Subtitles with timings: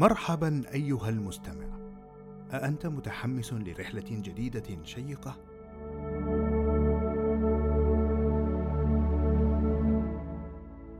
[0.00, 1.66] مرحبا أيها المستمع.
[2.52, 5.36] أأنت متحمس لرحلة جديدة شيقة؟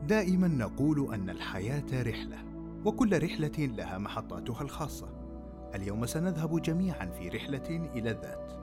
[0.07, 2.37] دائما نقول أن الحياة رحلة
[2.85, 5.09] وكل رحلة لها محطاتها الخاصة.
[5.75, 8.53] اليوم سنذهب جميعا في رحلة إلى الذات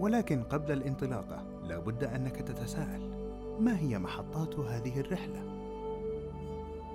[0.00, 3.10] ولكن قبل الانطلاقة لا بد أنك تتساءل.
[3.60, 5.57] ما هي محطات هذه الرحلة؟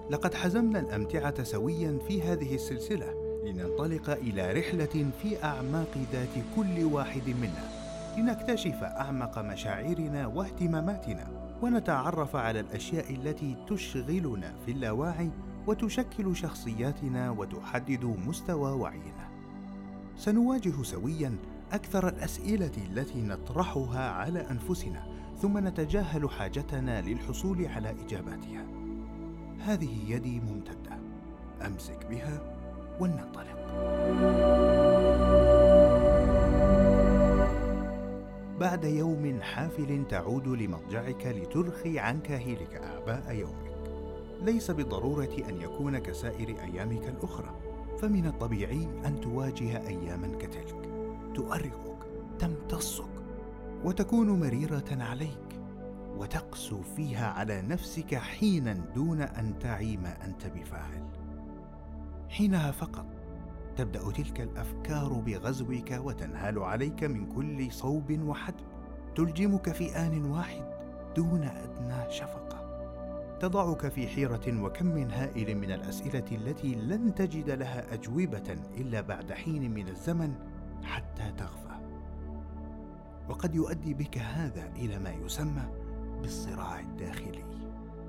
[0.10, 3.14] لقد حزمنا الأمتعة سويا في هذه السلسلة
[3.46, 7.70] لننطلق إلى رحلة في أعماق ذات كل واحد منا
[8.18, 11.28] لنكتشف أعمق مشاعرنا واهتماماتنا
[11.62, 15.30] ونتعرف على الأشياء التي تشغلنا في اللاواعي
[15.68, 19.30] وتشكل شخصياتنا وتحدد مستوى وعينا.
[20.18, 21.36] سنواجه سويا
[21.72, 25.06] أكثر الأسئلة التي نطرحها على أنفسنا
[25.42, 28.83] ثم نتجاهل حاجتنا للحصول على إجاباتها.
[29.66, 31.00] هذه يدي ممتدة.
[31.66, 32.56] أمسك بها
[33.00, 33.58] ولننطلق.
[38.60, 43.74] بعد يوم حافل تعود لمضجعك لترخي عن كاهلك أعباء يومك.
[44.42, 47.56] ليس بالضرورة أن يكون كسائر أيامك الأخرى
[48.00, 50.90] فمن الطبيعي أن تواجه اياما كتلك.
[51.36, 51.98] تؤرقك
[52.40, 53.10] تمتصك
[53.84, 55.43] وتكون مريرة عليك.
[56.18, 61.08] وتقسو فيها على نفسك حينا دون أن تعي ما أنت بفاعل.
[62.30, 63.06] حينها فقط
[63.76, 68.66] تبدأ تلك الأفكار بغزوك وتنهال عليك من كل صوب وحدب.
[69.16, 70.66] تلجمك في آن واحد
[71.16, 72.64] دون أدنى شفقة.
[73.40, 79.74] تضعك في حيرة وكم هائل من الأسئلة التي لن تجد لها أجوبة إلا بعد حين
[79.74, 80.34] من الزمن
[80.84, 81.74] حتى تغفى.
[83.30, 85.83] وقد يؤدي بك هذا إلى ما يسمى
[86.24, 87.44] بالصراع الداخلي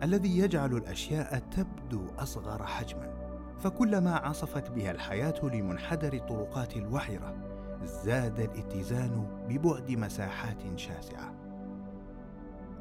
[0.03, 3.15] الذي يجعل الأشياء تبدو أصغر حجما
[3.59, 7.36] فكلما عصفت بها الحياة لمنحدر الطرقات الوعره
[7.85, 11.35] زاد الاتزان ببعد مساحات شاسعة.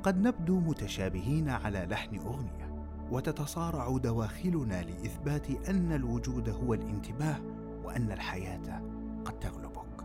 [0.03, 7.39] قد نبدو متشابهين على لحن أغنية وتتصارع دواخلنا لإثبات أن الوجود هو الانتباه
[7.83, 8.81] وأن الحياة
[9.25, 10.03] قد تغلبك.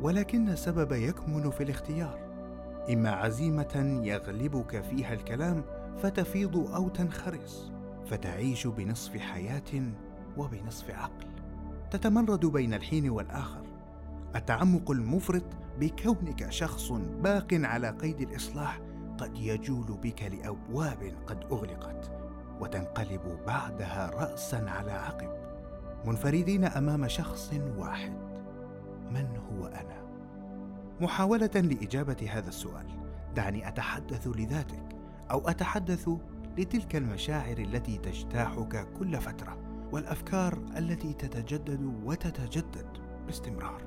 [0.00, 2.29] ولكن السبب يكمن في الاختيار.
[2.92, 5.64] إما عزيمة يغلبك فيها الكلام
[6.02, 7.72] فتفيض أو تنخرس
[8.06, 9.92] فتعيش بنصف حياة
[10.36, 11.26] وبنصف عقل.
[11.90, 13.62] تتمرد بين الحين والآخر.
[14.36, 15.44] التعمق المفرط
[15.80, 18.80] بكونك شخص باق على قيد الإصلاح
[19.18, 22.10] قد يجول بك لأبواب قد أغلقت
[22.60, 25.30] وتنقلب بعدها راسا على عقب.
[26.04, 28.12] منفردين أمام شخص واحد.
[29.10, 30.09] من هو أنا؟
[31.00, 32.86] محاولة لإجابة هذا السؤال.
[33.34, 34.96] دعني أتحدث لذاتك
[35.30, 36.10] أو أتحدث
[36.58, 39.58] لتلك المشاعر التي تجتاحك كل فترة
[39.92, 42.86] والأفكار التي تتجدد وتتجدد
[43.26, 43.82] باستمرار.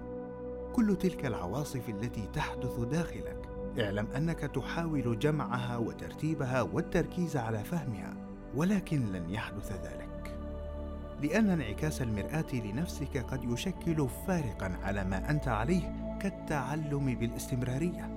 [0.74, 3.50] كل تلك العواصف التي تحدث داخلك
[3.80, 8.14] اعلم أنك تحاول جمعها وترتيبها والتركيز على فهمها
[8.56, 10.03] ولكن لن يحدث ذلك.
[11.24, 18.10] لأن انعكاس المرآة لنفسك قد يشكل فارقا على ما أنت عليه كالتعلم بالاستمرارية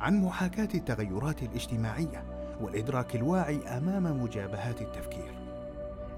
[0.00, 2.24] عن محاكاة التغيرات الاجتماعية
[2.60, 5.34] والإدراك الواعي أمام مجابهات التفكير.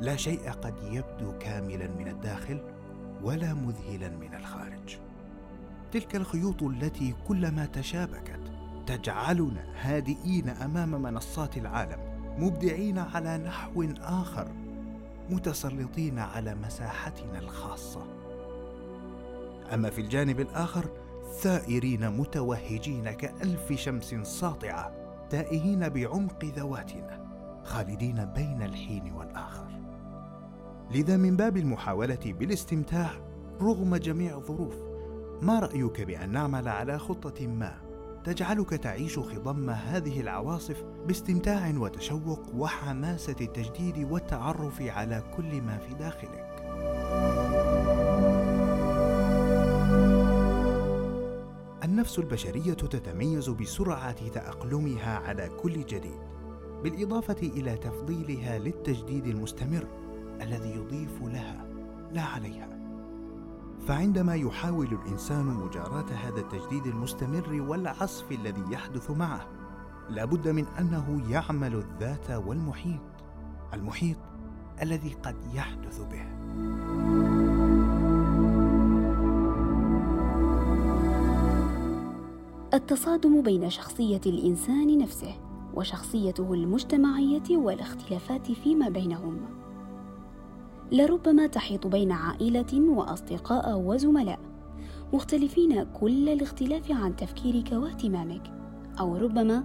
[0.01, 2.61] لا شيء قد يبدو كاملا من الداخل
[3.23, 4.99] ولا مذهلا من الخارج.
[5.93, 8.41] تلك الخيوط التي كلما تشابكت
[8.87, 11.99] تجعلنا هادئين أمام منصات العالم
[12.39, 14.49] مبدعين على نحو آخر
[15.31, 18.07] متسلطين على مساحتنا الخاصة.
[19.75, 20.91] أما في الجانب الآخر
[21.41, 24.93] ثائرين متوهجين كألف شمس ساطعة
[25.31, 27.25] تائهين بعمق ذواتنا
[27.65, 29.69] خالدين بين الحين والآخر.
[30.91, 33.11] لذا من باب المحاولة بالاستمتاع
[33.61, 34.77] رغم جميع الظروف
[35.43, 37.84] ما رأيك بأن نعمل على خطة ما؟
[38.25, 46.55] تجعلك تعيش خضم هذه العواصف باستمتاع وتشوق وحماسة التجديد والتعرف على كل ما في داخلك.
[51.85, 56.21] النفس البشرية تتميز بسرعة تأقلمها على كل جديد
[56.83, 59.87] بالإضافة إلى تفضيلها للتجديد المستمر
[60.41, 61.67] الذي يضيف لها
[62.13, 62.74] لا عليها.
[63.87, 69.49] فعندما يحاول الإنسان مجاراة هذا التجديد المستمر والعصف الذي يحدث معه
[70.11, 73.01] لابد من أنه يعمل الذات والمحيط
[73.75, 74.17] المحيط
[74.83, 76.25] الذي قد يحدث به.
[82.75, 85.35] التصادم بين شخصية الإنسان نفسه
[85.75, 89.64] وشخصيته المجتمعية والاختلافات فيما بينهم.
[90.93, 94.39] لربما تحيط بين عائلة وأصدقاء وزملاء
[95.13, 98.53] مختلفين كل الاختلاف عن تفكيرك واهتمامك.
[99.01, 99.65] أو ربما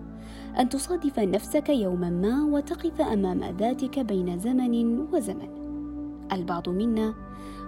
[0.59, 5.49] أن تصادف نفسك يوما ما وتقف أمام ذاتك بين زمن وزمن.
[6.31, 7.13] البعض منا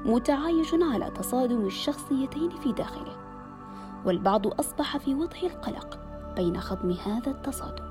[0.05, 3.15] متعايش على تصادم الشخصيتين في داخله
[4.05, 5.99] والبعض أصبح في وضع القلق
[6.35, 7.83] بين خضم هذا التصادم.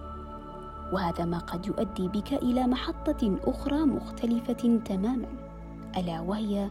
[0.92, 5.49] وهذا ما قد يؤدي بك إلى محطة أخرى مختلفة تماما.
[5.96, 6.68] ألا وهي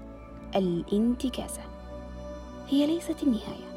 [0.55, 1.61] الانتكاسة.
[2.69, 3.69] هي ليست النهاية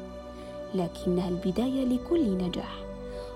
[0.75, 2.83] لكنها البداية لكل نجاح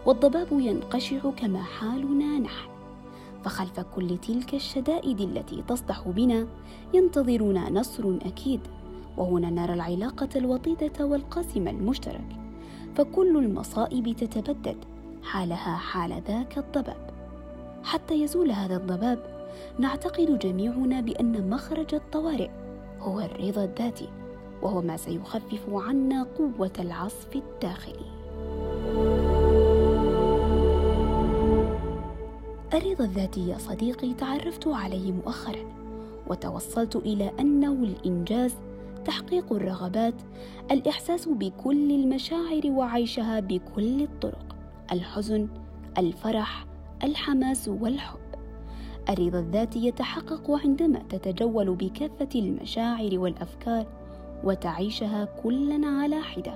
[0.06, 2.70] والضباب ينقشع كما حالنا نحن.
[3.44, 6.48] فخلف كل تلك الشدائد التي تصدح بنا
[6.94, 8.60] ينتظرنا نصر أكيد
[9.18, 12.36] وهنا نرى العلاقة الوطيدة والقاسم المشترك.
[12.96, 14.78] فكل المصائب تتبدد
[15.24, 17.10] حالها حال ذاك الضباب.
[17.84, 19.37] حتى يزول هذا الضباب
[19.80, 22.50] نعتقد جميعنا بأن مخرج الطوارئ
[23.00, 24.10] هو الرضا الذاتي
[24.62, 28.06] وهو ما سيخفف عنا قوة العصف الداخلي.
[32.74, 35.66] الرضا الذاتي يا صديقي تعرفت عليه مؤخرا
[36.28, 38.56] وتوصلت إلى أنه الإنجاز
[39.06, 40.14] تحقيق الرغبات
[40.72, 44.56] الإحساس بكل المشاعر وعيشها بكل الطرق
[44.92, 45.48] الحزن
[45.98, 46.66] الفرح
[47.04, 48.27] الحماس والحب.
[49.10, 53.86] الرضا الذاتي يتحقق عندما تتجول بكافة المشاعر والأفكار
[54.44, 56.54] وتعيشها كلا على حدة.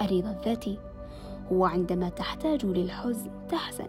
[0.00, 0.78] الرضا الذاتي
[1.52, 3.88] هو عندما تحتاج للحزن تحزن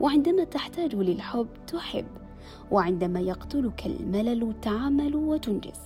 [0.00, 2.06] وعندما تحتاج للحب تحب
[2.70, 5.80] وعندما يقتلك الملل تعمل وتنجز.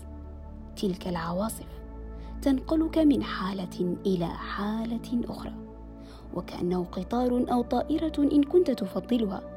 [0.77, 1.69] تلك العواصف
[2.43, 5.55] تنقلك من حالة إلى حالة أخرى
[6.35, 9.52] وكأنه قطار أو طائرة إن كنت تفضلها.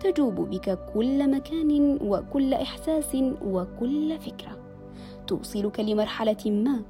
[0.00, 4.56] تجوب بك كل مكان وكل إحساس وكل فكرة.
[5.26, 6.82] توصلك لمرحلة ما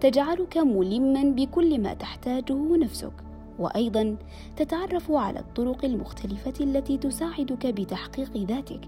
[0.00, 3.12] تجعلك ملما بكل ما تحتاجه نفسك.
[3.58, 4.16] وأيضا
[4.56, 8.80] تتعرف على الطرق المختلفة التي تساعدك بتحقيق ذاتك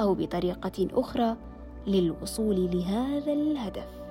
[0.00, 1.36] أو بطريقة أخرى
[1.86, 4.05] للوصول لهذا الهدف.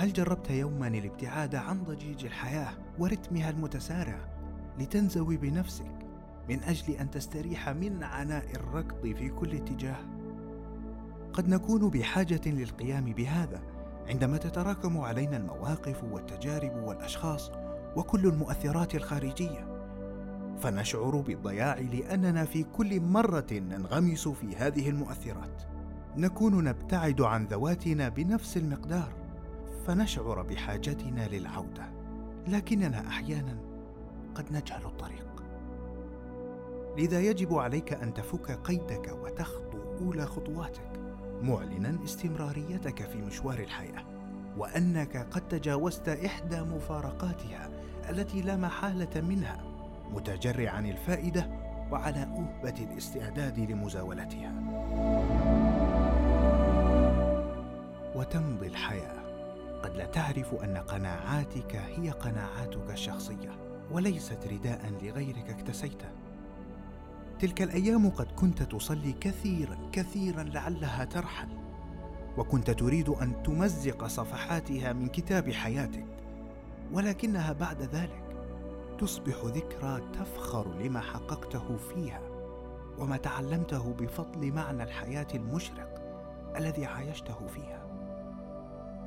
[0.00, 4.18] هل جربت يوما الابتعاد عن ضجيج الحياة ورتمها المتسارع
[4.78, 5.92] لتنزوي بنفسك
[6.48, 9.96] من أجل أن تستريح من عناء الركض في كل اتجاه؟
[11.32, 13.62] قد نكون بحاجة للقيام بهذا
[14.08, 17.50] عندما تتراكم علينا المواقف والتجارب والأشخاص
[17.96, 19.86] وكل المؤثرات الخارجية.
[20.60, 25.62] فنشعر بالضياع لأننا في كل مرة ننغمس في هذه المؤثرات.
[26.16, 29.19] نكون نبتعد عن ذواتنا بنفس المقدار.
[29.86, 31.92] فنشعر بحاجتنا للعودة
[32.48, 33.58] لكننا أحيانا
[34.34, 35.44] قد نجهل الطريق.
[36.98, 40.90] لذا يجب عليك أن تفك قيدك وتخطو أولى خطواتك
[41.42, 44.04] معلنا استمراريتك في مشوار الحياة
[44.56, 47.70] وأنك قد تجاوزت إحدى مفارقاتها
[48.10, 49.62] التي لا محالة منها
[50.10, 51.50] متجرعا الفائدة
[51.92, 54.52] وعلى أهبة الاستعداد لمزاولتها.
[58.14, 59.19] وتمضي الحياة.
[59.82, 63.58] قد لا تعرف أن قناعاتك هي قناعاتك الشخصية
[63.90, 66.08] وليست رداء لغيرك اكتسيته
[67.38, 71.48] تلك الأيام قد كنت تصلي كثيرا كثيرا لعلها ترحل
[72.38, 76.06] وكنت تريد أن تمزق صفحاتها من كتاب حياتك
[76.92, 78.24] ولكنها بعد ذلك
[78.98, 82.20] تصبح ذكرى تفخر لما حققته فيها
[82.98, 85.94] وما تعلمته بفضل معنى الحياة المشرق
[86.56, 87.80] الذي عايشته فيها.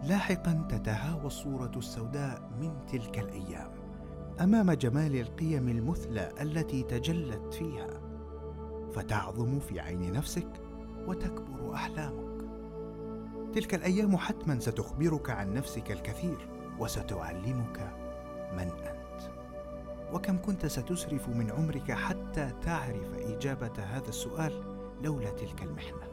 [0.03, 3.72] لاحقا تتهاوى الصورة السوداء من تلك الأيام
[4.41, 7.89] أمام جمال القيم المثلى التي تجلت فيها.
[8.93, 10.48] فتعظم في عين نفسك
[11.07, 12.45] وتكبر أحلامك.
[13.53, 17.91] تلك الأيام حتما ستخبرك عن نفسك الكثير وستعلمك
[18.53, 19.31] من أنت.
[20.13, 24.63] وكم كنت ستسرف من عمرك حتى تعرف إجابة هذا السؤال
[25.03, 26.07] لولا تلك المحنة.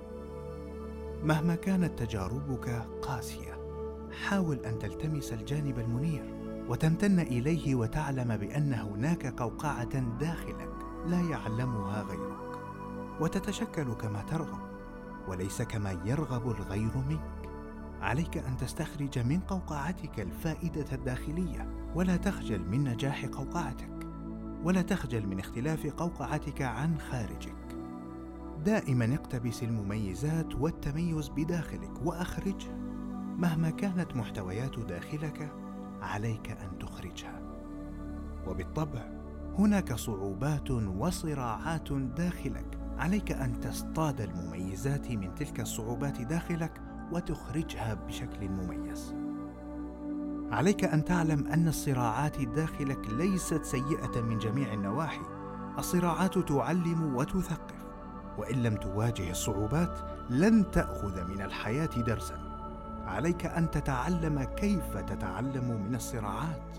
[1.23, 2.69] مهما كانت تجاربك
[3.03, 3.60] قاسية
[4.13, 6.35] حاول أن تلتمس الجانب المنير
[6.69, 10.73] وتمتن إليه وتعلم بأن هناك قوقعة داخلك
[11.07, 12.61] لا يعلمها غيرك.
[13.21, 14.71] وتتشكل كما ترغب
[15.29, 17.51] وليس كما يرغب الغير منك.
[18.01, 24.07] عليك أن تستخرج من قوقعتك الفائدة الداخلية ولا تخجل من نجاح قوقعتك
[24.65, 27.77] ولا تخجل من اختلاف قوقعتك عن خارجك.
[28.65, 32.80] دائما اقتبس المميزات والتميز بداخلك وأخرجها.
[33.41, 35.53] مهما كانت محتويات داخلك
[36.03, 37.41] عليك أن تخرجها.
[38.47, 39.03] وبالطبع
[39.59, 42.79] هناك صعوبات وصراعات داخلك.
[42.99, 46.81] عليك أن تصطاد المميزات من تلك الصعوبات داخلك
[47.13, 49.15] وتخرجها بشكل مميز.
[50.53, 55.23] عليك أن تعلم أن الصراعات داخلك ليست سيئة من جميع النواحي.
[55.79, 57.87] الصراعات تعلم وتثقف.
[58.39, 59.99] وإن لم تواجه الصعوبات
[60.31, 62.50] لن تأخذ من الحياة درسا.
[63.11, 66.71] عليك أن تتعلم كيف تتعلم من الصراعات.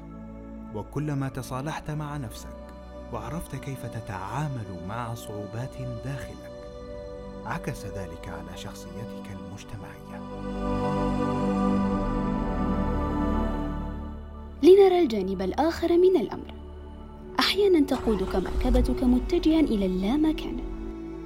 [0.75, 2.47] وكلما تصالحت مع نفسك
[3.13, 6.51] وعرفت كيف تتعامل مع صعوبات داخلك
[7.45, 10.21] عكس ذلك على شخصيتك المجتمعية.
[14.63, 16.53] لنرى الجانب الآخر من الأمر.
[17.39, 20.57] أحيانا تقودك مركبتك متجها إلى اللامكان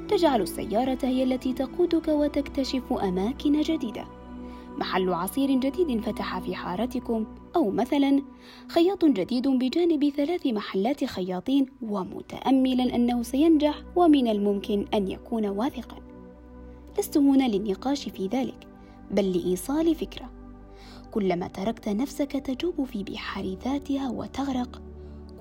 [0.10, 4.06] تجعل السيارة هي التي تقودك وتكتشف أماكن جديدة.
[4.78, 8.22] محل عصير جديد فتح في حارتكم أو مثلا
[8.68, 15.98] خياط جديد بجانب ثلاث محلات خياطين ومتأملا أنه سينجح ومن الممكن أن يكون واثقا.
[17.00, 18.68] لست هنا للنقاش في ذلك
[19.12, 20.30] بل لإيصال فكرة.
[21.12, 24.82] كلما تركت نفسك تجوب في بحار ذاتها وتغرق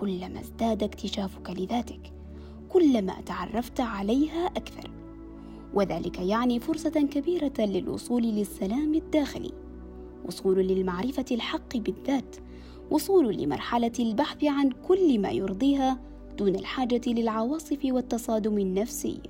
[0.01, 2.13] كلما ازداد اكتشافك لذاتك
[2.69, 4.94] كلما تعرفت عليها أكثر.
[5.75, 9.53] وذلك يعني فرصة كبيرة للوصول للسلام الداخلي
[10.25, 12.37] وصول للمعرفة الحق بالذات
[12.91, 16.01] وصول لمرحلة البحث عن كل ما يرضيها
[16.39, 19.21] دون الحاجة للعواصف والتصادم النفسي.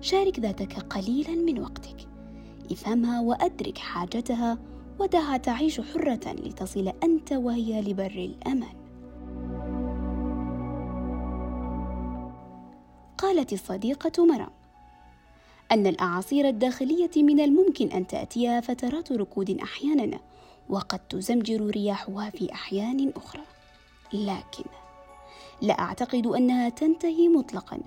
[0.00, 2.08] شارك ذاتك قليلا من وقتك
[2.70, 4.58] افهمها وأدرك حاجتها
[4.98, 8.80] ودعها تعيش حرة لتصل أنت وهي لبر الأمان.
[13.18, 14.59] قالت الصديقة مرام
[15.72, 20.20] أن الأعاصير الداخلية من الممكن أن تأتيها فترات ركود أحيانا
[20.68, 23.42] وقد تزمجر رياحها في أحيان أخرى.
[24.12, 24.64] لكن
[25.62, 27.78] لا أعتقد أنها تنتهي مطلقا.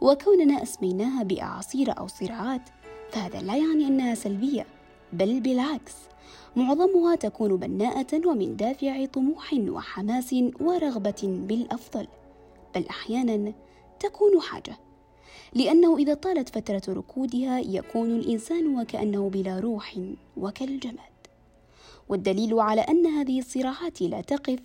[0.00, 2.62] وكوننا أسميناها بأعاصير أو صراعات
[3.10, 4.66] فهذا لا يعني أنها سلبية
[5.12, 5.94] بل بالعكس.
[6.56, 12.06] معظمها تكون بناءة ومن دافع طموح وحماس ورغبة بالأفضل.
[12.74, 13.52] بل أحيانا
[14.00, 14.83] تكون حاجة.
[15.54, 19.98] لأنه إذا طالت فترة ركودها يكون الإنسان وكأنه بلا روح
[20.36, 21.14] وكالجماد.
[22.08, 24.58] والدليل على أن هذه الصراعات لا تقف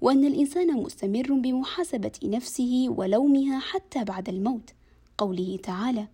[0.00, 4.70] وأن الإنسان مستمر بمحاسبة نفسه ولومها حتى بعد الموت
[5.18, 6.08] قوله تعالى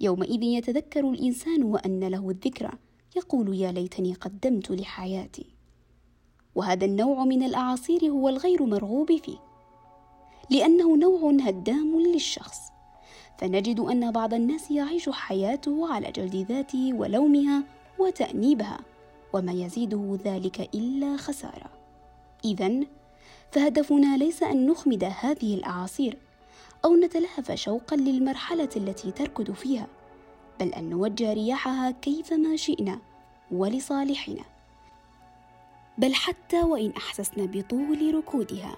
[0.00, 2.70] يومئذ يتذكر الإنسان وأن له الذكرى.
[3.16, 5.46] يقول يا ليتني قدمت لحياتي.
[6.54, 9.38] وهذا النوع من الأعاصير هو الغير مرغوب فيه
[10.50, 12.73] لأنه نوع هدام للشخص.
[13.38, 17.62] فنجد أن بعض الناس يعيش حياته على جلد ذاته ولومها
[17.98, 18.78] وتأنيبها
[19.32, 21.70] وما يزيده ذلك إلا خسارة.
[22.44, 22.80] إذا
[23.52, 26.18] فهدفنا ليس أن نخمد هذه الأعاصير
[26.84, 29.86] أو نتلهف شوقا للمرحلة التي تركض فيها
[30.60, 32.98] بل أن نوجه رياحها كيفما شئنا
[33.52, 34.44] ولصالحنا.
[35.98, 38.76] بل حتى وإن أحسسنا بطول ركودها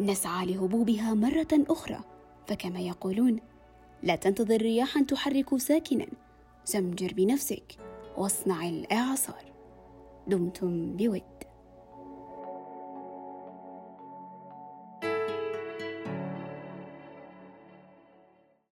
[0.00, 2.00] نسعى لهبوبها مرة أخرى
[2.46, 3.40] فكما يقولون
[4.02, 6.06] لا تنتظر رياحا تحرك ساكنا.
[6.66, 7.76] زمجر بنفسك
[8.16, 9.52] واصنع الإعصار.
[10.26, 11.22] دمتم بود